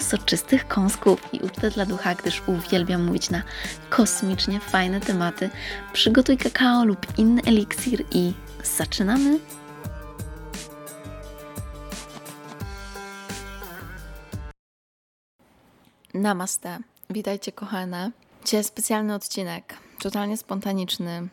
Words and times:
soczystych 0.00 0.68
kąsków 0.68 1.34
i 1.34 1.40
ucztę 1.40 1.70
dla 1.70 1.86
ducha, 1.86 2.14
gdyż 2.14 2.42
uwielbiam 2.46 3.04
mówić 3.04 3.30
na 3.30 3.42
kosmicznie 3.90 4.60
fajne 4.60 5.00
tematy. 5.00 5.50
Przygotuj 5.92 6.36
kakao 6.36 6.84
lub 6.84 7.18
inny 7.18 7.42
eliksir 7.46 8.04
i 8.12 8.32
zaczynamy! 8.64 9.38
Namaste. 16.14 16.78
Witajcie 17.10 17.52
kochane. 17.52 18.10
Dzisiaj 18.44 18.64
specjalny 18.64 19.14
odcinek, 19.14 19.74
totalnie 20.00 20.36
spontaniczny. 20.36 21.28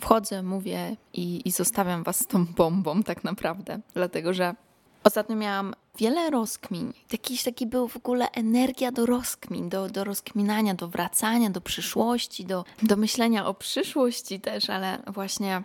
Wchodzę, 0.00 0.42
mówię 0.42 0.96
i, 1.12 1.42
i 1.44 1.50
zostawiam 1.50 2.02
Was 2.02 2.20
z 2.20 2.26
tą 2.26 2.46
bombą 2.46 3.02
tak 3.02 3.24
naprawdę, 3.24 3.80
dlatego 3.94 4.34
że 4.34 4.54
Ostatnio 5.04 5.36
miałam 5.36 5.74
wiele 5.98 6.30
rozkmin. 6.30 6.92
Jakiś 7.12 7.42
taki 7.42 7.66
był 7.66 7.88
w 7.88 7.96
ogóle 7.96 8.30
energia 8.30 8.92
do 8.92 9.06
rozkmin, 9.06 9.68
do, 9.68 9.88
do 9.88 10.04
rozkminania, 10.04 10.74
do 10.74 10.88
wracania 10.88 11.50
do 11.50 11.60
przyszłości, 11.60 12.44
do, 12.44 12.64
do 12.82 12.96
myślenia 12.96 13.46
o 13.46 13.54
przyszłości 13.54 14.40
też, 14.40 14.70
ale 14.70 14.98
właśnie 15.06 15.62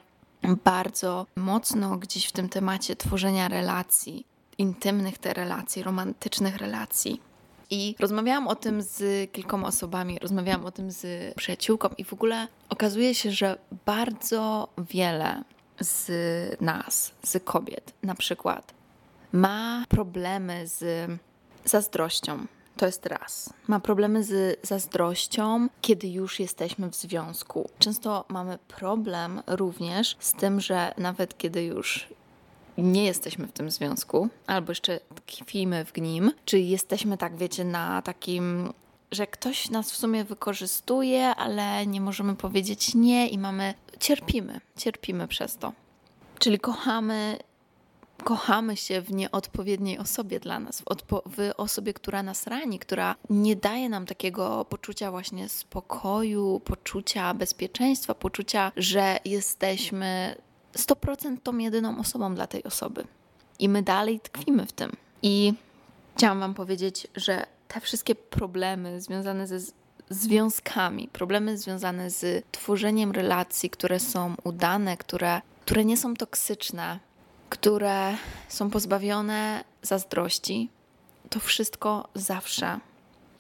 bardzo 0.64 1.26
mocno 1.36 1.98
gdzieś 1.98 2.26
w 2.26 2.32
tym 2.32 2.50
temacie 2.50 2.96
tworzenia 2.96 3.48
relacji, 3.48 4.26
intymnych 4.58 5.18
te 5.18 5.34
relacji, 5.34 5.84
romantycznych 5.84 6.58
relacji. 6.58 7.22
I 7.70 7.96
rozmawiałam 8.00 8.48
o 8.48 8.56
tym 8.56 8.82
z 8.82 9.32
kilkoma 9.32 9.68
osobami, 9.68 10.20
rozmawiałam 10.20 10.66
o 10.66 10.72
tym 10.72 10.92
z 10.92 11.34
przyjaciółką, 11.36 11.90
i 11.98 12.04
w 12.04 12.14
ogóle 12.14 12.48
okazuje 12.70 13.16
się, 13.16 13.32
że 13.32 13.58
bardzo 13.86 14.68
wiele 14.78 15.44
z 15.80 16.12
nas, 16.62 17.12
z 17.24 17.44
kobiet, 17.44 17.94
na 18.04 18.16
przykład, 18.16 18.75
ma 19.36 19.86
problemy 19.90 20.68
z 20.68 21.10
zazdrością. 21.66 22.46
To 22.78 22.86
jest 22.86 23.06
raz. 23.06 23.54
Ma 23.68 23.80
problemy 23.80 24.24
z 24.24 24.60
zazdrością, 24.68 25.68
kiedy 25.82 26.08
już 26.08 26.40
jesteśmy 26.40 26.90
w 26.90 26.96
związku. 26.96 27.70
Często 27.80 28.26
mamy 28.30 28.58
problem 28.68 29.42
również 29.48 30.18
z 30.20 30.34
tym, 30.34 30.62
że 30.62 30.94
nawet 30.98 31.38
kiedy 31.38 31.64
już 31.64 32.08
nie 32.78 33.06
jesteśmy 33.06 33.48
w 33.48 33.52
tym 33.52 33.72
związku, 33.72 34.30
albo 34.48 34.72
jeszcze 34.72 35.00
tkwimy 35.16 35.86
w 35.86 35.98
nim, 35.98 36.32
czy 36.46 36.60
jesteśmy 36.60 37.18
tak, 37.18 37.38
wiecie, 37.38 37.66
na 37.66 38.02
takim 38.02 38.74
że 39.12 39.28
ktoś 39.28 39.70
nas 39.70 39.92
w 39.92 39.98
sumie 39.98 40.24
wykorzystuje, 40.24 41.36
ale 41.36 41.88
nie 41.88 42.02
możemy 42.02 42.36
powiedzieć 42.36 42.96
nie 42.96 43.28
i 43.28 43.38
mamy 43.38 43.74
cierpimy, 44.00 44.62
cierpimy 44.78 45.28
przez 45.28 45.58
to. 45.58 45.74
Czyli 46.40 46.60
kochamy 46.60 47.38
kochamy 48.24 48.78
się 48.78 49.02
w 49.02 49.12
nieodpowiedniej 49.12 49.98
osobie 49.98 50.40
dla 50.40 50.60
nas, 50.60 50.82
w, 50.82 50.84
w, 51.26 51.52
osobie, 51.58 51.94
która 51.94 52.24
nas 52.24 52.48
rani, 52.48 52.80
która 52.80 53.16
nie 53.30 53.56
daje 53.56 53.90
nam 53.90 54.06
takiego 54.06 54.66
poczucia 54.66 55.12
właśnie 55.12 55.50
spokoju, 55.50 56.62
poczucia 56.66 57.34
bezpieczeństwa, 57.34 58.16
poczucia, 58.16 58.72
że 58.78 59.20
jesteśmy 59.26 60.36
100% 60.78 61.38
tą 61.44 61.58
jedyną 61.58 62.00
osobą 62.00 62.36
dla 62.36 62.48
tej 62.48 62.64
osoby. 62.64 63.08
I 63.60 63.70
my 63.70 63.82
dalej 63.82 64.20
tkwimy 64.20 64.66
w 64.66 64.72
tym. 64.72 64.92
I 65.22 65.54
chciałam 66.16 66.40
Wam 66.40 66.54
powiedzieć, 66.54 67.08
że 67.16 67.46
te 67.68 67.80
wszystkie 67.80 68.16
problemy 68.16 69.02
związane 69.02 69.48
ze 69.48 69.60
związkami, 70.10 71.08
problemy 71.08 71.58
związane 71.58 72.10
z 72.10 72.46
tworzeniem 72.52 73.12
relacji, 73.12 73.70
które 73.70 74.00
są 74.00 74.36
udane, 74.44 74.98
które, 74.98 75.42
które 75.66 75.86
nie 75.86 75.98
są 75.98 76.14
toksyczne, 76.14 77.00
które 77.56 78.18
są 78.48 78.70
pozbawione 78.70 79.64
zazdrości, 79.82 80.70
to 81.30 81.40
wszystko 81.40 82.08
zawsze 82.16 82.80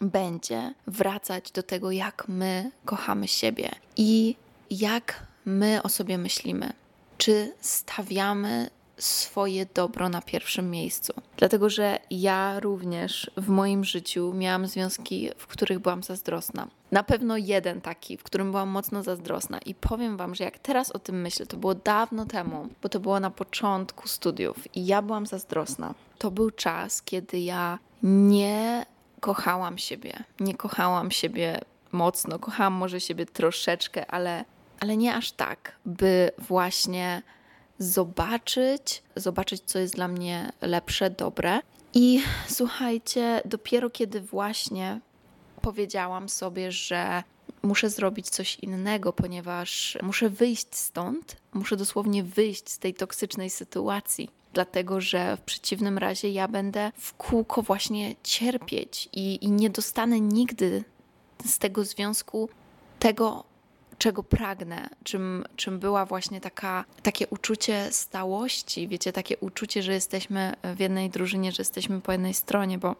będzie 0.02 0.74
wracać 0.88 1.52
do 1.52 1.64
tego, 1.64 1.92
jak 1.92 2.28
my 2.28 2.72
kochamy 2.86 3.28
siebie 3.28 3.70
i 3.98 4.36
jak 4.70 5.28
my 5.46 5.84
o 5.84 5.90
sobie 5.90 6.18
myślimy. 6.18 6.74
Czy 7.18 7.53
stawiamy 7.62 8.70
swoje 8.97 9.66
dobro 9.66 10.09
na 10.09 10.22
pierwszym 10.22 10.72
miejscu. 10.72 11.13
Dlatego, 11.38 11.69
że 11.69 12.00
ja 12.11 12.59
również 12.59 13.31
w 13.38 13.50
moim 13.50 13.83
życiu 13.83 14.33
miałam 14.33 14.67
związki, 14.67 15.29
w 15.38 15.47
których 15.47 15.79
byłam 15.79 16.03
zazdrosna. 16.03 16.67
Na 16.91 17.03
pewno 17.03 17.38
jeden 17.38 17.81
taki, 17.81 18.17
w 18.17 18.23
którym 18.23 18.51
byłam 18.51 18.69
mocno 18.69 19.03
zazdrosna. 19.03 19.59
I 19.59 19.75
powiem 19.75 20.17
Wam, 20.17 20.35
że 20.35 20.44
jak 20.44 20.59
teraz 20.59 20.91
o 20.91 21.00
tym 21.00 21.22
myślę, 21.22 21.45
to 21.45 21.57
było 21.57 21.75
dawno 21.75 22.25
temu, 22.25 22.69
bo 22.81 22.89
to 22.89 23.00
było 23.00 23.19
na 23.19 23.31
początku 23.31 24.07
studiów 24.07 24.75
i 24.75 24.85
ja 24.85 25.01
byłam 25.01 25.25
zazdrosna. 25.25 25.94
To 26.17 26.31
był 26.31 26.51
czas, 26.51 27.01
kiedy 27.01 27.39
ja 27.39 27.79
nie 28.03 28.85
kochałam 29.19 29.78
siebie. 29.78 30.13
Nie 30.39 30.55
kochałam 30.55 31.11
siebie 31.11 31.59
mocno, 31.91 32.39
kochałam 32.39 32.73
może 32.73 33.00
siebie 33.00 33.25
troszeczkę, 33.25 34.11
ale, 34.11 34.45
ale 34.79 34.97
nie 34.97 35.16
aż 35.16 35.31
tak, 35.31 35.72
by 35.85 36.31
właśnie 36.38 37.22
zobaczyć, 37.80 39.03
zobaczyć, 39.16 39.62
co 39.66 39.80
jest 39.80 39.96
dla 39.96 40.08
mnie 40.08 40.52
lepsze, 40.62 41.09
dobre. 41.09 41.59
I 41.94 42.22
słuchajcie, 42.47 43.41
dopiero 43.46 43.90
kiedy 43.90 44.22
właśnie 44.22 45.00
powiedziałam 45.62 46.30
sobie, 46.30 46.72
że 46.72 47.24
muszę 47.64 47.90
zrobić 47.90 48.30
coś 48.30 48.56
innego, 48.56 49.14
ponieważ 49.14 49.97
muszę 50.03 50.30
wyjść 50.30 50.75
stąd, 50.75 51.35
muszę 51.53 51.78
dosłownie 51.78 52.24
wyjść 52.24 52.69
z 52.69 52.80
tej 52.80 52.94
toksycznej 52.94 53.50
sytuacji. 53.50 54.30
Dlatego, 54.53 55.02
że 55.02 55.38
w 55.38 55.41
przeciwnym 55.41 55.97
razie 55.97 56.30
ja 56.30 56.47
będę 56.47 56.91
w 56.97 57.14
kółko 57.14 57.62
właśnie 57.62 58.16
cierpieć 58.24 59.09
i, 59.14 59.46
i 59.46 59.52
nie 59.52 59.69
dostanę 59.69 60.19
nigdy 60.19 60.84
z 61.46 61.58
tego 61.58 61.85
związku 61.85 62.50
tego, 63.00 63.44
czego 63.97 64.23
pragnę, 64.23 64.89
czym, 65.03 65.45
czym 65.56 65.79
była 65.79 66.06
właśnie 66.06 66.41
taka, 66.41 66.85
takie 67.03 67.28
uczucie 67.28 67.88
stałości, 67.91 68.88
wiecie, 68.88 69.13
takie 69.13 69.38
uczucie, 69.38 69.83
że 69.83 69.94
jesteśmy 69.94 70.53
w 70.75 70.79
jednej 70.79 71.09
drużynie, 71.09 71.51
że 71.51 71.61
jesteśmy 71.61 72.01
po 72.01 72.11
jednej 72.11 72.34
stronie, 72.34 72.78
bo 72.78 72.95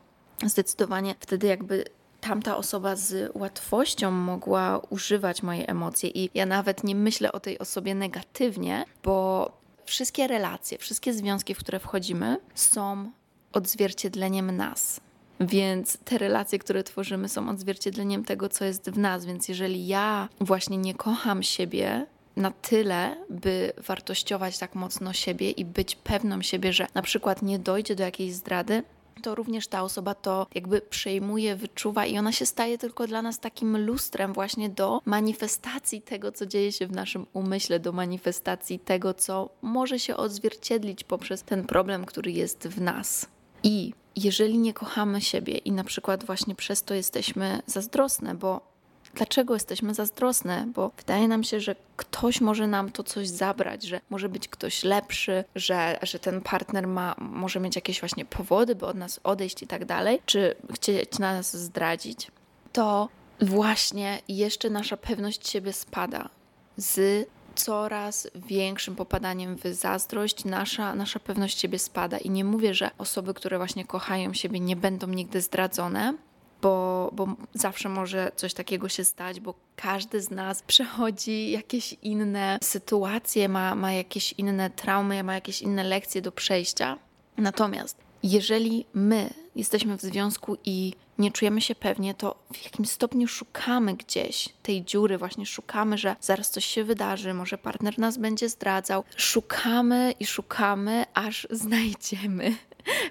zdecydowanie 0.46 1.16
wtedy 1.20 1.48
jakby 1.48 1.86
tamta 2.22 2.58
osoba 2.58 2.96
z 2.96 3.32
łatwością 3.36 4.12
mogła 4.12 4.82
używać 4.90 5.44
mojej 5.44 5.66
emocje 5.68 6.10
i 6.10 6.30
ja 6.34 6.46
nawet 6.46 6.84
nie 6.84 6.96
myślę 6.96 7.32
o 7.32 7.40
tej 7.40 7.60
osobie 7.60 7.96
negatywnie, 7.96 8.86
bo 9.04 9.52
wszystkie 9.86 10.28
relacje, 10.28 10.78
wszystkie 10.78 11.14
związki, 11.14 11.56
w 11.56 11.58
które 11.58 11.80
wchodzimy, 11.80 12.38
są 12.56 13.12
odzwierciedleniem 13.54 14.58
nas. 14.58 15.00
Więc 15.40 15.98
te 15.98 16.18
relacje, 16.18 16.60
które 16.60 16.84
tworzymy, 16.84 17.30
są 17.30 17.50
odzwierciedleniem 17.50 18.24
tego, 18.24 18.50
co 18.50 18.66
jest 18.66 18.90
w 18.90 18.98
nas. 18.98 19.26
Więc 19.26 19.48
jeżeli 19.48 19.88
ja 19.88 20.30
właśnie 20.40 20.78
nie 20.78 20.94
kocham 20.94 21.44
siebie 21.44 22.06
na 22.36 22.52
tyle, 22.52 23.16
by 23.30 23.74
wartościować 23.78 24.58
tak 24.58 24.76
mocno 24.76 25.14
siebie 25.14 25.52
i 25.52 25.66
być 25.66 25.96
pewną 25.96 26.42
siebie, 26.42 26.74
że 26.74 26.88
na 26.94 27.02
przykład 27.02 27.42
nie 27.42 27.60
dojdzie 27.60 27.96
do 27.96 28.04
jakiejś 28.04 28.34
zdrady, 28.34 28.84
to 29.22 29.36
również 29.36 29.68
ta 29.68 29.84
osoba 29.84 30.16
to 30.16 30.48
jakby 30.56 30.82
przejmuje, 30.82 31.56
wyczuwa 31.56 32.06
i 32.06 32.18
ona 32.18 32.32
się 32.32 32.46
staje 32.46 32.78
tylko 32.78 33.08
dla 33.08 33.22
nas 33.22 33.40
takim 33.40 33.86
lustrem 33.86 34.34
właśnie 34.34 34.70
do 34.70 35.02
manifestacji 35.06 36.02
tego, 36.02 36.32
co 36.32 36.46
dzieje 36.46 36.72
się 36.72 36.88
w 36.88 36.92
naszym 36.92 37.26
umyśle, 37.34 37.80
do 37.80 37.92
manifestacji 37.92 38.80
tego, 38.80 39.14
co 39.14 39.50
może 39.62 40.00
się 40.00 40.18
odzwierciedlić 40.18 41.04
poprzez 41.04 41.44
ten 41.44 41.64
problem, 41.64 42.06
który 42.06 42.32
jest 42.32 42.68
w 42.68 42.82
nas. 42.82 43.28
I 43.64 43.94
jeżeli 44.16 44.58
nie 44.58 44.74
kochamy 44.74 45.22
siebie 45.22 45.58
i 45.58 45.72
na 45.72 45.84
przykład 45.84 46.24
właśnie 46.24 46.56
przez 46.56 46.84
to 46.84 46.94
jesteśmy 46.94 47.62
zazdrosne, 47.66 48.36
bo 48.36 48.76
dlaczego 49.16 49.54
jesteśmy 49.54 49.94
zazdrosne? 49.94 50.68
Bo 50.76 50.92
wydaje 50.98 51.28
nam 51.28 51.44
się, 51.44 51.60
że 51.60 51.76
ktoś 51.96 52.42
może 52.42 52.68
nam 52.68 52.92
to 52.92 53.04
coś 53.04 53.28
zabrać, 53.28 53.84
że 53.84 54.02
może 54.10 54.30
być 54.30 54.48
ktoś 54.48 54.84
lepszy, 54.84 55.44
że, 55.56 56.00
że 56.02 56.20
ten 56.20 56.42
partner 56.42 56.88
ma, 56.88 57.16
może 57.18 57.60
mieć 57.60 57.76
jakieś 57.76 58.00
właśnie 58.00 58.26
powody, 58.26 58.76
by 58.76 58.86
od 58.86 58.98
nas 58.98 59.20
odejść 59.24 59.64
i 59.64 59.68
tak 59.68 59.86
dalej, 59.86 60.20
czy 60.26 60.56
chcieć 60.74 61.20
nas 61.20 61.58
zdradzić, 61.58 62.32
to 62.74 63.10
właśnie 63.42 64.20
jeszcze 64.28 64.70
nasza 64.70 64.98
pewność 64.98 65.50
siebie 65.50 65.74
spada 65.74 66.30
z 66.78 67.28
coraz 67.56 68.28
większym 68.36 68.96
popadaniem 68.96 69.56
w 69.56 69.64
zazdrość 69.66 70.46
nasza, 70.46 70.96
nasza 70.96 71.20
pewność 71.20 71.60
siebie 71.60 71.80
spada. 71.80 72.18
I 72.18 72.30
nie 72.30 72.44
mówię, 72.44 72.74
że 72.74 72.90
osoby, 72.98 73.34
które 73.34 73.58
właśnie 73.58 73.86
kochają 73.86 74.34
siebie, 74.34 74.60
nie 74.60 74.76
będą 74.76 75.08
nigdy 75.08 75.42
zdradzone, 75.42 76.14
bo, 76.62 77.10
bo 77.14 77.28
zawsze 77.54 77.90
może 77.90 78.32
coś 78.36 78.54
takiego 78.54 78.90
się 78.90 79.04
stać, 79.04 79.40
bo 79.40 79.54
każdy 79.76 80.22
z 80.22 80.32
nas 80.32 80.62
przechodzi 80.62 81.52
jakieś 81.52 81.94
inne 81.94 82.60
sytuacje, 82.62 83.50
ma, 83.50 83.76
ma 83.76 83.94
jakieś 83.94 84.34
inne 84.34 84.70
traumy, 84.70 85.24
ma 85.24 85.34
jakieś 85.34 85.62
inne 85.62 85.84
lekcje 85.84 86.22
do 86.22 86.32
przejścia. 86.32 86.98
Natomiast 87.38 88.05
jeżeli 88.32 88.86
my 88.94 89.30
jesteśmy 89.56 89.98
w 89.98 90.02
związku 90.02 90.58
i 90.66 90.94
nie 91.18 91.32
czujemy 91.32 91.62
się 91.62 91.76
pewnie, 91.76 92.14
to 92.14 92.36
w 92.54 92.64
jakimś 92.64 92.90
stopniu 92.90 93.28
szukamy 93.28 93.94
gdzieś 93.94 94.50
tej 94.64 94.84
dziury, 94.84 95.18
właśnie 95.18 95.46
szukamy, 95.46 95.98
że 95.98 96.16
zaraz 96.22 96.50
coś 96.50 96.66
się 96.66 96.84
wydarzy, 96.84 97.34
może 97.34 97.58
partner 97.58 98.00
nas 98.00 98.18
będzie 98.18 98.50
zdradzał. 98.50 99.04
Szukamy 99.16 100.14
i 100.20 100.26
szukamy, 100.26 101.06
aż 101.14 101.48
znajdziemy. 101.64 102.56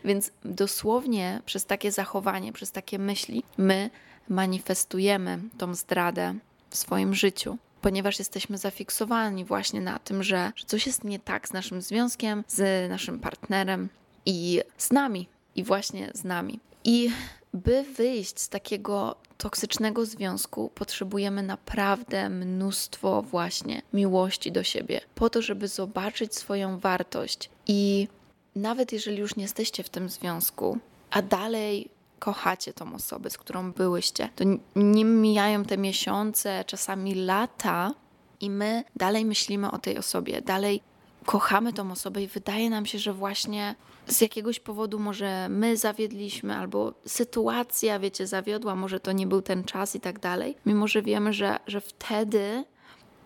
Więc 0.04 0.30
dosłownie 0.44 1.42
przez 1.46 1.66
takie 1.66 1.92
zachowanie, 1.92 2.52
przez 2.52 2.72
takie 2.72 2.98
myśli, 2.98 3.42
my 3.58 3.90
manifestujemy 4.28 5.38
tą 5.58 5.74
zdradę 5.74 6.34
w 6.70 6.76
swoim 6.76 7.14
życiu 7.14 7.58
ponieważ 7.80 8.18
jesteśmy 8.18 8.58
zafiksowani 8.58 9.44
właśnie 9.44 9.80
na 9.80 9.98
tym, 9.98 10.22
że, 10.22 10.52
że 10.56 10.64
coś 10.64 10.86
jest 10.86 11.04
nie 11.04 11.18
tak 11.18 11.48
z 11.48 11.52
naszym 11.52 11.82
związkiem, 11.82 12.44
z 12.48 12.90
naszym 12.90 13.20
partnerem 13.20 13.88
i 14.26 14.60
z 14.78 14.92
nami, 14.92 15.28
i 15.56 15.64
właśnie 15.64 16.10
z 16.14 16.24
nami. 16.24 16.60
I 16.84 17.10
by 17.54 17.82
wyjść 17.82 18.40
z 18.40 18.48
takiego 18.48 19.16
toksycznego 19.38 20.06
związku, 20.06 20.70
potrzebujemy 20.74 21.42
naprawdę 21.42 22.30
mnóstwo 22.30 23.22
właśnie 23.22 23.82
miłości 23.92 24.52
do 24.52 24.62
siebie, 24.62 25.00
po 25.14 25.30
to, 25.30 25.42
żeby 25.42 25.68
zobaczyć 25.68 26.34
swoją 26.34 26.78
wartość. 26.78 27.50
I 27.66 28.08
nawet 28.56 28.92
jeżeli 28.92 29.18
już 29.18 29.36
nie 29.36 29.42
jesteście 29.42 29.82
w 29.82 29.88
tym 29.88 30.08
związku, 30.08 30.78
a 31.10 31.22
dalej 31.22 31.90
kochacie 32.18 32.72
tą 32.72 32.94
osobę, 32.94 33.30
z 33.30 33.38
którą 33.38 33.72
byłyście, 33.72 34.28
to 34.36 34.44
nim 34.76 35.20
mijają 35.20 35.64
te 35.64 35.78
miesiące, 35.78 36.64
czasami 36.66 37.14
lata, 37.14 37.94
i 38.40 38.50
my 38.50 38.84
dalej 38.96 39.24
myślimy 39.24 39.70
o 39.70 39.78
tej 39.78 39.98
osobie, 39.98 40.42
dalej 40.42 40.82
kochamy 41.26 41.72
tą 41.72 41.90
osobę 41.92 42.22
i 42.22 42.26
wydaje 42.26 42.70
nam 42.70 42.86
się, 42.86 42.98
że 42.98 43.12
właśnie 43.12 43.74
z 44.06 44.20
jakiegoś 44.20 44.60
powodu 44.60 44.98
może 44.98 45.48
my 45.48 45.76
zawiedliśmy, 45.76 46.56
albo 46.56 46.94
sytuacja, 47.06 47.98
wiecie, 47.98 48.26
zawiodła, 48.26 48.74
może 48.74 49.00
to 49.00 49.12
nie 49.12 49.26
był 49.26 49.42
ten 49.42 49.64
czas 49.64 49.96
i 49.96 50.00
tak 50.00 50.18
dalej, 50.18 50.56
mimo 50.66 50.88
że 50.88 51.02
wiemy, 51.02 51.32
że, 51.32 51.58
że 51.66 51.80
wtedy, 51.80 52.64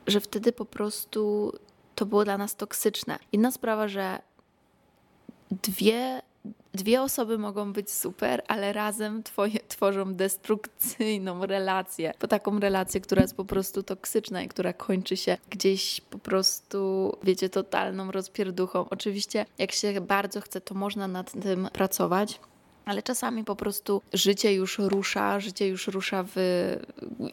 że 0.06 0.21
wtedy 0.21 0.53
po 0.53 0.65
prostu 0.65 1.53
to 1.95 2.06
było 2.06 2.25
dla 2.25 2.39
nas 2.39 2.56
toksyczne. 2.56 3.19
Inna 3.33 3.50
sprawa, 3.50 3.89
że 3.89 4.19
dwie 5.50 6.23
dwie 6.75 7.03
osoby 7.03 7.38
mogą 7.38 7.73
być 7.73 7.91
super, 7.91 8.43
ale 8.49 8.73
razem 8.73 9.23
twoje, 9.23 9.59
tworzą 9.69 10.15
destrukcyjną 10.15 11.47
relację. 11.47 12.12
Bo 12.20 12.29
taką 12.29 12.61
relację, 12.61 13.00
która 13.00 13.23
jest 13.23 13.37
po 13.37 13.44
prostu 13.44 13.82
toksyczna 13.82 14.43
i 14.43 14.49
która 14.49 14.73
kończy 14.73 15.17
się 15.17 15.37
gdzieś 15.50 16.00
po 16.00 16.19
prostu, 16.19 17.12
wiecie, 17.23 17.49
totalną 17.49 18.11
rozpierduchą. 18.11 18.88
Oczywiście, 18.91 19.47
jak 19.59 19.73
się 19.73 20.00
bardzo 20.00 20.41
chce, 20.41 20.61
to 20.61 20.75
można 20.75 21.09
nad 21.09 21.43
tym 21.43 21.69
pracować. 21.73 22.41
Ale 22.85 23.03
czasami 23.03 23.44
po 23.44 23.56
prostu 23.56 24.03
życie 24.12 24.55
już 24.55 24.79
rusza, 24.79 25.41
życie 25.41 25.69
już 25.69 25.87
rusza 25.88 26.25
w 26.35 26.37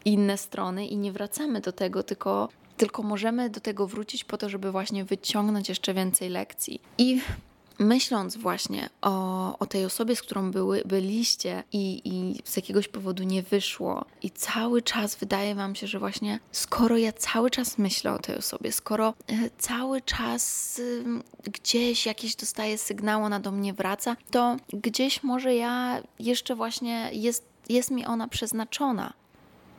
inne 0.04 0.38
strony 0.38 0.86
i 0.86 0.96
nie 0.96 1.12
wracamy 1.12 1.60
do 1.60 1.72
tego, 1.72 2.02
tylko 2.02 2.48
tylko 2.76 3.02
możemy 3.02 3.50
do 3.50 3.60
tego 3.60 3.86
wrócić 3.86 4.24
po 4.24 4.38
to, 4.38 4.48
żeby 4.48 4.72
właśnie 4.72 5.04
wyciągnąć 5.04 5.68
jeszcze 5.68 5.94
więcej 5.94 6.28
lekcji. 6.28 6.80
I 6.98 7.20
myśląc 7.78 8.36
właśnie 8.36 8.90
o, 9.02 9.58
o 9.58 9.66
tej 9.66 9.84
osobie, 9.84 10.16
z 10.16 10.22
którą 10.22 10.50
były, 10.50 10.82
byliście 10.84 11.62
i, 11.72 12.02
i 12.04 12.42
z 12.44 12.56
jakiegoś 12.56 12.88
powodu 12.88 13.22
nie 13.22 13.42
wyszło, 13.42 14.04
i 14.22 14.30
cały 14.30 14.82
czas 14.82 15.16
wydaje 15.16 15.54
Wam 15.54 15.74
się, 15.74 15.86
że 15.86 15.98
właśnie 15.98 16.40
skoro 16.52 16.96
ja 16.96 17.12
cały 17.12 17.50
czas 17.50 17.78
myślę 17.78 18.12
o 18.12 18.18
tej 18.18 18.36
osobie, 18.36 18.72
skoro 18.72 19.14
e, 19.28 19.50
cały 19.58 20.00
czas 20.00 20.80
gdzieś 21.44 22.06
jakieś 22.06 22.36
dostaję 22.36 22.78
sygnał, 22.78 23.24
ona 23.24 23.40
do 23.40 23.52
mnie 23.52 23.74
wraca, 23.74 24.16
to 24.30 24.56
gdzieś 24.72 25.22
może 25.22 25.54
ja 25.54 26.02
jeszcze 26.18 26.54
właśnie 26.54 27.10
jest, 27.12 27.44
jest 27.68 27.90
mi 27.90 28.06
ona 28.06 28.28
przeznaczona. 28.28 29.12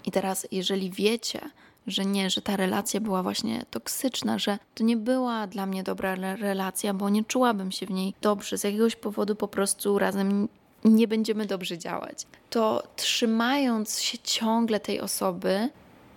I 0.06 0.12
teraz, 0.12 0.48
jeżeli 0.52 0.92
wiecie, 0.92 1.50
że 1.88 2.06
nie, 2.06 2.30
że 2.30 2.42
ta 2.42 2.56
relacja 2.56 3.00
była 3.00 3.24
właśnie 3.24 3.66
toksyczna, 3.72 4.40
że 4.40 4.60
to 4.76 4.84
nie 4.84 4.98
była 4.98 5.48
dla 5.48 5.66
mnie 5.66 5.84
dobra 5.84 6.16
relacja, 6.16 6.94
bo 6.94 7.10
nie 7.10 7.24
czułabym 7.24 7.72
się 7.72 7.86
w 7.86 7.92
niej 7.92 8.14
dobrze. 8.22 8.58
Z 8.58 8.64
jakiegoś 8.64 8.96
powodu 8.96 9.36
po 9.36 9.48
prostu 9.48 10.00
razem 10.00 10.48
nie 10.86 11.08
będziemy 11.08 11.46
dobrze 11.46 11.78
działać. 11.78 12.28
To 12.50 12.84
trzymając 12.96 14.02
się 14.02 14.18
ciągle 14.18 14.80
tej 14.80 15.02
osoby, 15.02 15.70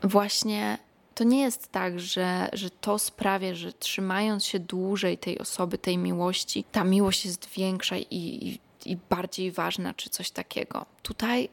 właśnie 0.03 0.79
to 1.15 1.25
nie 1.25 1.41
jest 1.41 1.73
tak, 1.73 2.01
że, 2.01 2.49
że 2.53 2.71
to 2.71 2.99
sprawia, 2.99 3.55
że 3.55 3.73
trzymając 3.73 4.45
się 4.45 4.59
dłużej 4.59 5.19
tej 5.19 5.39
osoby, 5.39 5.79
tej 5.79 5.99
miłości, 5.99 6.65
ta 6.73 6.85
miłość 6.85 7.25
jest 7.25 7.49
większa 7.49 7.97
i, 7.97 8.05
i, 8.11 8.59
i 8.93 8.97
bardziej 9.11 9.53
ważna, 9.53 9.95
czy 9.95 10.11
coś 10.11 10.31
takiego. 10.31 10.87
Tutaj 11.03 11.49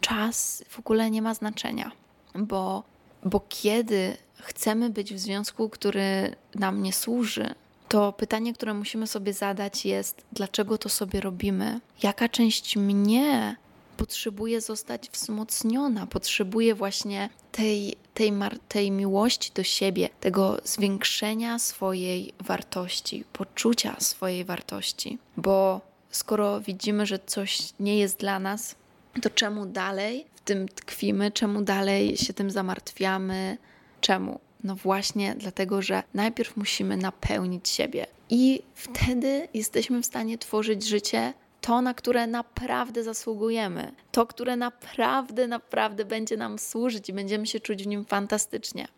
czas 0.00 0.64
w 0.68 0.78
ogóle 0.78 1.10
nie 1.10 1.22
ma 1.22 1.34
znaczenia, 1.34 1.92
bo 2.34 2.82
bo 3.24 3.40
kiedy 3.48 4.16
chcemy 4.36 4.90
być 4.90 5.14
w 5.14 5.18
związku, 5.18 5.68
który 5.68 6.36
nam 6.54 6.82
nie 6.82 6.92
służy, 6.92 7.54
to 7.88 8.12
pytanie, 8.12 8.54
które 8.54 8.74
musimy 8.74 9.06
sobie 9.06 9.32
zadać 9.32 9.86
jest, 9.86 10.22
dlaczego 10.32 10.78
to 10.78 10.88
sobie 10.88 11.20
robimy? 11.20 11.80
Jaka 12.02 12.28
część 12.28 12.76
mnie 12.76 13.56
potrzebuje 13.96 14.60
zostać 14.60 15.10
wzmocniona, 15.12 16.06
potrzebuje 16.06 16.74
właśnie 16.74 17.30
tej, 17.52 17.96
tej, 18.14 18.32
tej 18.68 18.90
miłości 18.90 19.50
do 19.54 19.62
siebie, 19.62 20.08
tego 20.20 20.58
zwiększenia 20.64 21.58
swojej 21.58 22.32
wartości, 22.40 23.24
poczucia 23.32 23.96
swojej 23.98 24.44
wartości. 24.44 25.18
Bo 25.36 25.80
skoro 26.10 26.60
widzimy, 26.60 27.06
że 27.06 27.18
coś 27.26 27.72
nie 27.80 27.98
jest 27.98 28.18
dla 28.18 28.38
nas, 28.38 28.74
to 29.22 29.30
czemu 29.30 29.66
dalej 29.66 30.26
w 30.40 30.44
tym 30.44 30.68
tkwimy, 30.68 31.30
czemu 31.30 31.62
dalej 31.62 32.16
się 32.16 32.32
tym 32.32 32.50
zamartwiamy, 32.50 33.58
czemu? 34.00 34.40
No 34.64 34.76
właśnie 34.76 35.34
dlatego, 35.38 35.82
że 35.82 36.02
najpierw 36.14 36.56
musimy 36.56 36.96
napełnić 36.96 37.68
siebie 37.68 38.06
i 38.30 38.62
wtedy 38.74 39.48
jesteśmy 39.54 40.02
w 40.02 40.06
stanie 40.06 40.38
tworzyć 40.38 40.86
życie 40.86 41.34
to, 41.60 41.82
na 41.82 41.94
które 41.94 42.26
naprawdę 42.26 43.04
zasługujemy, 43.04 43.92
to, 44.12 44.26
które 44.26 44.56
naprawdę, 44.56 45.48
naprawdę 45.48 46.04
będzie 46.04 46.36
nam 46.36 46.58
służyć 46.58 47.08
i 47.08 47.12
będziemy 47.12 47.46
się 47.46 47.60
czuć 47.60 47.82
w 47.82 47.86
nim 47.86 48.04
fantastycznie. 48.04 48.88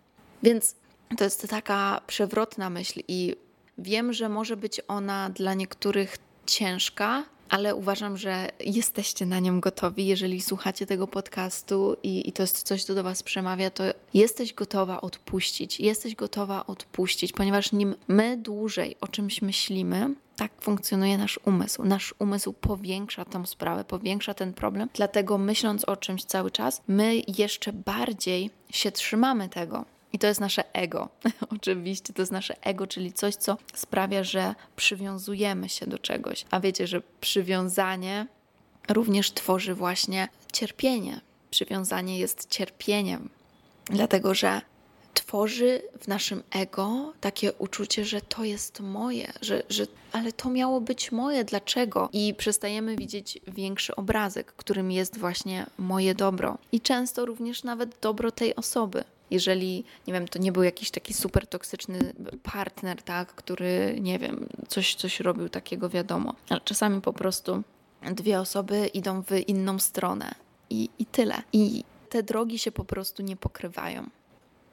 Więc 0.43 0.75
to 1.19 1.25
jest 1.25 1.49
taka 1.49 2.01
przewrotna 2.07 2.71
myśl 2.71 3.01
i 3.09 3.37
wiem, 3.79 4.13
że 4.13 4.29
może 4.29 4.57
być 4.57 4.81
ona 4.89 5.31
dla 5.31 5.55
niektórych 5.55 6.17
ciężka, 6.47 7.25
ale 7.53 7.75
uważam, 7.75 8.17
że 8.17 8.49
jesteście 8.61 9.27
na 9.27 9.41
nią 9.41 9.61
gotowi. 9.61 10.07
Jeżeli 10.07 10.41
słuchacie 10.41 10.87
tego 10.87 11.07
podcastu 11.07 11.97
i, 12.03 12.29
i 12.29 12.33
to 12.33 12.43
jest 12.43 12.63
coś, 12.63 12.85
co 12.85 12.95
do 12.95 13.03
Was 13.03 13.23
przemawia, 13.23 13.71
to 13.71 13.85
jesteś 14.15 14.55
gotowa 14.55 15.01
odpuścić. 15.01 15.81
Jesteś 15.81 16.15
gotowa 16.15 16.67
odpuścić, 16.67 17.33
ponieważ 17.33 17.73
nim 17.73 17.95
my 18.09 18.37
dłużej 18.37 18.97
o 19.01 19.09
czymś 19.09 19.43
myślimy, 19.43 20.15
tak 20.37 20.53
funkcjonuje 20.61 21.19
nasz 21.19 21.41
umysł. 21.45 21.85
Nasz 21.85 22.15
umysł 22.19 22.53
powiększa 22.53 23.25
tą 23.25 23.47
sprawę, 23.47 23.85
powiększa 23.85 24.35
ten 24.35 24.53
problem, 24.53 24.89
dlatego 24.95 25.39
myśląc 25.39 25.85
o 25.85 25.97
czymś 25.97 26.25
cały 26.25 26.51
czas, 26.51 26.83
my 26.89 27.23
jeszcze 27.39 27.73
bardziej 27.73 28.51
się 28.71 28.93
trzymamy 28.93 29.49
tego. 29.49 29.85
I 30.13 30.19
to 30.19 30.27
jest 30.27 30.41
nasze 30.41 30.75
ego. 30.75 31.09
Oczywiście 31.57 32.13
to 32.13 32.23
jest 32.23 32.33
nasze 32.33 32.65
ego, 32.65 32.87
czyli 32.87 33.13
coś, 33.13 33.35
co 33.35 33.59
sprawia, 33.75 34.25
że 34.25 34.55
przywiązujemy 34.77 35.69
się 35.69 35.87
do 35.87 35.99
czegoś. 35.99 36.45
A 36.51 36.61
wiecie, 36.61 36.87
że 36.87 37.03
przywiązanie 37.21 38.27
również 38.89 39.33
tworzy 39.33 39.75
właśnie 39.75 40.29
cierpienie. 40.53 41.21
Przywiązanie 41.51 42.19
jest 42.19 42.49
cierpieniem, 42.51 43.29
dlatego 43.85 44.35
że 44.35 44.61
tworzy 45.15 45.83
w 46.01 46.09
naszym 46.09 46.43
ego 46.51 47.13
takie 47.21 47.53
uczucie, 47.53 48.05
że 48.05 48.21
to 48.21 48.45
jest 48.45 48.81
moje, 48.81 49.33
że, 49.41 49.63
że 49.69 49.87
ale 50.13 50.33
to 50.33 50.51
miało 50.51 50.81
być 50.81 51.13
moje, 51.13 51.45
dlaczego? 51.45 52.09
I 52.13 52.35
przestajemy 52.35 52.97
widzieć 52.97 53.39
większy 53.49 53.97
obrazek, 53.97 54.53
którym 54.53 54.91
jest 54.91 55.19
właśnie 55.19 55.67
moje 55.79 56.15
dobro. 56.15 56.59
I 56.73 56.81
często 56.81 57.27
również 57.27 57.65
nawet 57.65 58.01
dobro 58.01 58.33
tej 58.33 58.57
osoby 58.57 59.05
jeżeli, 59.33 59.85
nie 60.07 60.13
wiem, 60.13 60.29
to 60.29 60.39
nie 60.39 60.53
był 60.53 60.63
jakiś 60.63 60.91
taki 60.91 61.15
super 61.15 61.47
toksyczny 61.47 62.13
partner, 62.43 63.03
tak, 63.03 63.35
który, 63.35 63.99
nie 64.01 64.19
wiem, 64.19 64.49
coś, 64.69 64.95
coś 64.95 65.21
robił 65.21 65.49
takiego, 65.49 65.89
wiadomo. 65.89 66.35
Ale 66.49 66.61
czasami 66.61 67.01
po 67.01 67.13
prostu 67.13 67.63
dwie 68.03 68.41
osoby 68.41 68.87
idą 68.87 69.23
w 69.23 69.31
inną 69.47 69.79
stronę 69.79 70.35
i, 70.71 70.91
i 70.99 71.07
tyle. 71.07 71.43
I 71.53 71.85
te 72.09 72.23
drogi 72.23 72.59
się 72.59 72.73
po 72.73 72.85
prostu 72.85 73.23
nie 73.23 73.37
pokrywają. 73.37 74.11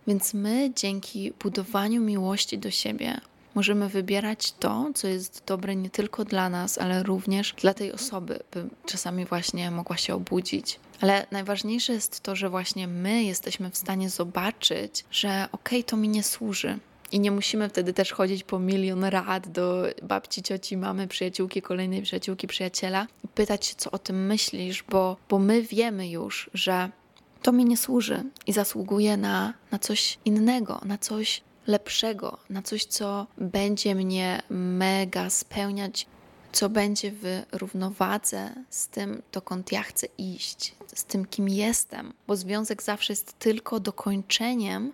Więc 0.07 0.33
my 0.33 0.71
dzięki 0.75 1.33
budowaniu 1.43 2.01
miłości 2.01 2.57
do 2.57 2.71
siebie 2.71 3.21
możemy 3.55 3.89
wybierać 3.89 4.51
to, 4.51 4.91
co 4.95 5.07
jest 5.07 5.43
dobre 5.45 5.75
nie 5.75 5.89
tylko 5.89 6.25
dla 6.25 6.49
nas, 6.49 6.77
ale 6.77 7.03
również 7.03 7.53
dla 7.53 7.73
tej 7.73 7.91
osoby, 7.91 8.39
by 8.51 8.69
czasami 8.85 9.25
właśnie 9.25 9.71
mogła 9.71 9.97
się 9.97 10.15
obudzić. 10.15 10.79
Ale 11.01 11.25
najważniejsze 11.31 11.93
jest 11.93 12.21
to, 12.21 12.35
że 12.35 12.49
właśnie 12.49 12.87
my 12.87 13.23
jesteśmy 13.23 13.69
w 13.69 13.77
stanie 13.77 14.09
zobaczyć, 14.09 15.05
że 15.11 15.47
okej, 15.51 15.79
okay, 15.79 15.83
to 15.83 15.97
mi 15.97 16.09
nie 16.09 16.23
służy. 16.23 16.79
I 17.11 17.19
nie 17.19 17.31
musimy 17.31 17.69
wtedy 17.69 17.93
też 17.93 18.11
chodzić 18.13 18.43
po 18.43 18.59
milion 18.59 19.03
rad 19.03 19.47
do 19.47 19.83
babci, 20.03 20.43
cioci, 20.43 20.77
mamy, 20.77 21.07
przyjaciółki, 21.07 21.61
kolejnej 21.61 22.01
przyjaciółki, 22.01 22.47
przyjaciela 22.47 23.07
i 23.23 23.27
pytać 23.27 23.65
się, 23.65 23.75
co 23.75 23.91
o 23.91 23.99
tym 23.99 24.25
myślisz, 24.25 24.83
bo, 24.83 25.17
bo 25.29 25.39
my 25.39 25.61
wiemy 25.61 26.09
już, 26.09 26.49
że 26.53 26.89
to 27.41 27.51
mi 27.51 27.65
nie 27.65 27.77
służy 27.77 28.23
i 28.47 28.53
zasługuje 28.53 29.17
na, 29.17 29.53
na 29.71 29.79
coś 29.79 30.17
innego, 30.25 30.81
na 30.85 30.97
coś 30.97 31.41
lepszego, 31.69 32.37
na 32.49 32.61
coś, 32.61 32.85
co 32.85 33.27
będzie 33.37 33.95
mnie 33.95 34.41
mega 34.49 35.29
spełniać, 35.29 36.05
co 36.51 36.69
będzie 36.69 37.11
w 37.11 37.41
równowadze 37.51 38.53
z 38.69 38.87
tym, 38.87 39.21
dokąd 39.31 39.71
ja 39.71 39.83
chcę 39.83 40.07
iść, 40.17 40.75
z 40.95 41.05
tym, 41.05 41.25
kim 41.25 41.49
jestem, 41.49 42.13
bo 42.27 42.35
związek 42.35 42.83
zawsze 42.83 43.13
jest 43.13 43.39
tylko 43.39 43.79
dokończeniem 43.79 44.93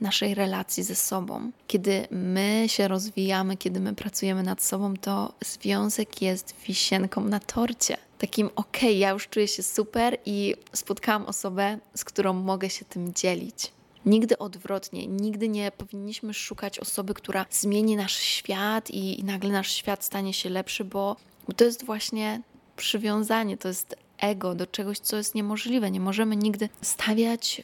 naszej 0.00 0.34
relacji 0.34 0.82
ze 0.82 0.94
sobą. 0.94 1.50
Kiedy 1.66 2.06
my 2.10 2.64
się 2.66 2.88
rozwijamy, 2.88 3.56
kiedy 3.56 3.80
my 3.80 3.94
pracujemy 3.94 4.42
nad 4.42 4.62
sobą, 4.62 4.96
to 4.96 5.34
związek 5.44 6.22
jest 6.22 6.54
wisienką 6.66 7.24
na 7.24 7.40
torcie. 7.40 7.96
Takim, 8.18 8.46
okej, 8.46 8.88
okay, 8.88 8.92
ja 8.92 9.10
już 9.10 9.28
czuję 9.28 9.48
się 9.48 9.62
super 9.62 10.18
i 10.26 10.54
spotkałam 10.72 11.26
osobę, 11.26 11.78
z 11.94 12.04
którą 12.04 12.32
mogę 12.32 12.70
się 12.70 12.84
tym 12.84 13.14
dzielić. 13.14 13.72
Nigdy 14.06 14.38
odwrotnie, 14.38 15.06
nigdy 15.06 15.48
nie 15.48 15.72
powinniśmy 15.72 16.34
szukać 16.34 16.78
osoby, 16.78 17.14
która 17.14 17.46
zmieni 17.50 17.96
nasz 17.96 18.16
świat 18.16 18.90
i, 18.90 19.20
i 19.20 19.24
nagle 19.24 19.52
nasz 19.52 19.72
świat 19.72 20.04
stanie 20.04 20.32
się 20.32 20.50
lepszy, 20.50 20.84
bo, 20.84 21.16
bo 21.48 21.52
to 21.52 21.64
jest 21.64 21.84
właśnie 21.84 22.42
przywiązanie, 22.76 23.56
to 23.56 23.68
jest 23.68 23.96
ego 24.18 24.54
do 24.54 24.66
czegoś, 24.66 24.98
co 24.98 25.16
jest 25.16 25.34
niemożliwe. 25.34 25.90
Nie 25.90 26.00
możemy 26.00 26.36
nigdy 26.36 26.68
stawiać 26.82 27.62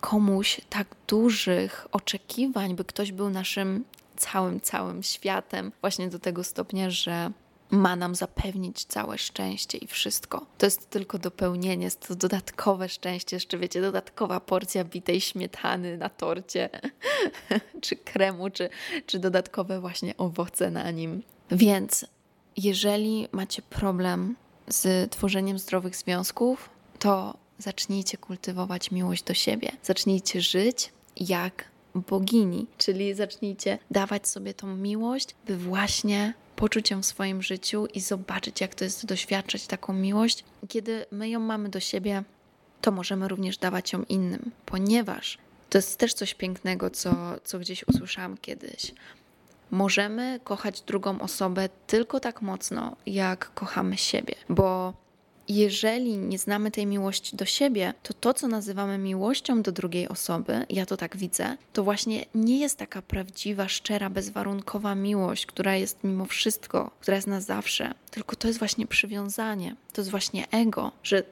komuś 0.00 0.60
tak 0.70 0.86
dużych 1.06 1.86
oczekiwań, 1.92 2.74
by 2.74 2.84
ktoś 2.84 3.12
był 3.12 3.30
naszym 3.30 3.84
całym, 4.16 4.60
całym 4.60 5.02
światem, 5.02 5.72
właśnie 5.80 6.08
do 6.08 6.18
tego 6.18 6.44
stopnia, 6.44 6.90
że 6.90 7.30
ma 7.70 7.96
nam 7.96 8.14
zapewnić 8.14 8.84
całe 8.84 9.18
szczęście 9.18 9.78
i 9.78 9.86
wszystko. 9.86 10.46
To 10.58 10.66
jest 10.66 10.90
tylko 10.90 11.18
dopełnienie, 11.18 11.84
jest 11.84 12.08
to 12.08 12.14
dodatkowe 12.14 12.88
szczęście, 12.88 13.36
jeszcze 13.36 13.58
wiecie, 13.58 13.80
dodatkowa 13.80 14.40
porcja 14.40 14.84
bitej 14.84 15.20
śmietany 15.20 15.96
na 15.96 16.08
torcie, 16.08 16.70
czy 17.82 17.96
kremu, 17.96 18.50
czy, 18.50 18.68
czy 19.06 19.18
dodatkowe 19.18 19.80
właśnie 19.80 20.16
owoce 20.16 20.70
na 20.70 20.90
nim. 20.90 21.22
Więc 21.50 22.06
jeżeli 22.56 23.28
macie 23.32 23.62
problem 23.62 24.36
z 24.68 25.10
tworzeniem 25.10 25.58
zdrowych 25.58 25.96
związków, 25.96 26.70
to 26.98 27.34
zacznijcie 27.58 28.18
kultywować 28.18 28.90
miłość 28.90 29.22
do 29.22 29.34
siebie. 29.34 29.72
Zacznijcie 29.82 30.40
żyć 30.40 30.92
jak 31.16 31.64
bogini, 31.94 32.66
czyli 32.78 33.14
zacznijcie 33.14 33.78
dawać 33.90 34.28
sobie 34.28 34.54
tą 34.54 34.76
miłość, 34.76 35.34
by 35.46 35.56
właśnie 35.56 36.34
poczuć 36.58 36.90
ją 36.90 37.02
w 37.02 37.06
swoim 37.06 37.42
życiu 37.42 37.86
i 37.94 38.00
zobaczyć, 38.00 38.60
jak 38.60 38.74
to 38.74 38.84
jest 38.84 39.06
doświadczać 39.06 39.66
taką 39.66 39.92
miłość. 39.92 40.44
Kiedy 40.68 41.06
my 41.10 41.28
ją 41.28 41.40
mamy 41.40 41.68
do 41.68 41.80
siebie, 41.80 42.22
to 42.80 42.90
możemy 42.90 43.28
również 43.28 43.58
dawać 43.58 43.92
ją 43.92 44.02
innym, 44.02 44.50
ponieważ 44.66 45.38
to 45.70 45.78
jest 45.78 45.98
też 45.98 46.14
coś 46.14 46.34
pięknego, 46.34 46.90
co, 46.90 47.10
co 47.44 47.58
gdzieś 47.58 47.88
usłyszałam 47.88 48.36
kiedyś. 48.36 48.94
Możemy 49.70 50.40
kochać 50.44 50.80
drugą 50.80 51.20
osobę 51.20 51.68
tylko 51.86 52.20
tak 52.20 52.42
mocno, 52.42 52.96
jak 53.06 53.54
kochamy 53.54 53.96
siebie, 53.96 54.34
bo 54.48 54.94
jeżeli 55.48 56.18
nie 56.18 56.38
znamy 56.38 56.70
tej 56.70 56.86
miłości 56.86 57.36
do 57.36 57.44
siebie, 57.44 57.94
to 58.02 58.14
to, 58.14 58.34
co 58.34 58.48
nazywamy 58.48 58.98
miłością 58.98 59.62
do 59.62 59.72
drugiej 59.72 60.08
osoby, 60.08 60.66
ja 60.70 60.86
to 60.86 60.96
tak 60.96 61.16
widzę, 61.16 61.56
to 61.72 61.84
właśnie 61.84 62.24
nie 62.34 62.58
jest 62.58 62.78
taka 62.78 63.02
prawdziwa, 63.02 63.68
szczera, 63.68 64.10
bezwarunkowa 64.10 64.94
miłość, 64.94 65.46
która 65.46 65.76
jest 65.76 66.04
mimo 66.04 66.26
wszystko, 66.26 66.90
która 67.00 67.16
jest 67.16 67.26
na 67.26 67.40
zawsze, 67.40 67.94
tylko 68.10 68.36
to 68.36 68.48
jest 68.48 68.58
właśnie 68.58 68.86
przywiązanie, 68.86 69.76
to 69.92 70.00
jest 70.00 70.10
właśnie 70.10 70.50
ego, 70.50 70.92
że 71.02 71.22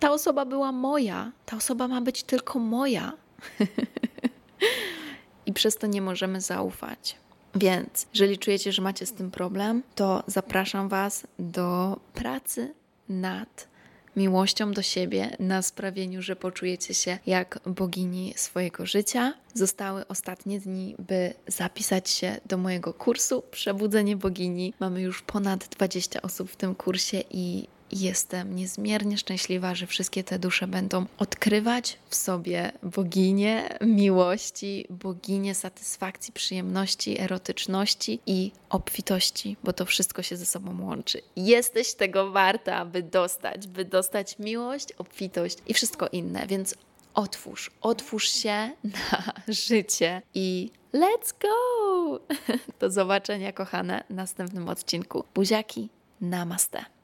ta 0.00 0.10
osoba 0.12 0.44
była 0.44 0.72
moja, 0.72 1.32
ta 1.46 1.56
osoba 1.56 1.88
ma 1.88 2.00
być 2.00 2.22
tylko 2.22 2.58
moja. 2.58 3.12
I 5.46 5.52
przez 5.52 5.76
to 5.76 5.86
nie 5.86 6.02
możemy 6.02 6.40
zaufać. 6.40 7.16
Więc 7.54 8.06
jeżeli 8.14 8.38
czujecie, 8.38 8.72
że 8.72 8.82
macie 8.82 9.06
z 9.06 9.12
tym 9.12 9.30
problem, 9.30 9.82
to 9.94 10.22
zapraszam 10.26 10.88
Was 10.88 11.26
do 11.38 12.00
pracy 12.14 12.74
nad 13.10 13.68
miłością 14.16 14.72
do 14.72 14.82
siebie, 14.82 15.36
na 15.38 15.62
sprawieniu, 15.62 16.22
że 16.22 16.36
poczujecie 16.36 16.94
się 16.94 17.18
jak 17.26 17.60
bogini 17.66 18.34
swojego 18.36 18.86
życia. 18.86 19.34
Zostały 19.54 20.06
ostatnie 20.06 20.60
dni, 20.60 20.94
by 20.98 21.34
zapisać 21.46 22.10
się 22.10 22.40
do 22.46 22.56
mojego 22.58 22.94
kursu 22.94 23.42
Przebudzenie 23.50 24.16
Bogini. 24.16 24.74
Mamy 24.80 25.00
już 25.00 25.22
ponad 25.22 25.68
20 25.68 26.22
osób 26.22 26.50
w 26.50 26.56
tym 26.56 26.74
kursie 26.74 27.22
i 27.30 27.68
jestem 27.92 28.56
niezmiernie 28.56 29.18
szczęśliwa, 29.18 29.74
że 29.74 29.86
wszystkie 29.86 30.24
te 30.24 30.38
dusze 30.38 30.66
będą 30.66 31.06
odkrywać 31.18 31.98
w 32.08 32.14
sobie 32.14 32.72
boginię 32.82 33.78
miłości, 33.80 34.86
boginię 34.90 35.54
satysfakcji, 35.54 36.32
przyjemności, 36.32 37.20
erotyczności 37.20 38.20
i 38.26 38.52
obfitości, 38.70 39.56
bo 39.64 39.72
to 39.72 39.84
wszystko 39.84 40.22
się 40.22 40.36
ze 40.36 40.46
sobą 40.46 40.84
łączy. 40.84 41.22
Jesteś 41.36 41.94
tego 41.94 42.30
warta, 42.30 42.84
by 42.84 43.02
dostać, 43.02 43.66
by 43.66 43.84
dostać 43.84 44.38
miłość, 44.38 44.92
obfitość 44.92 45.58
i 45.66 45.74
wszystko 45.74 46.08
inne, 46.08 46.46
więc 46.46 46.74
otwórz, 47.14 47.70
otwórz 47.80 48.28
się 48.28 48.70
na 48.84 49.32
życie 49.48 50.22
i 50.34 50.70
let's 50.94 51.34
go! 51.40 52.20
Do 52.80 52.90
zobaczenia, 52.90 53.52
kochane, 53.52 54.04
w 54.10 54.14
następnym 54.14 54.68
odcinku. 54.68 55.24
Buziaki, 55.34 55.88
namaste. 56.20 56.99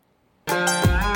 Música 0.49 1.16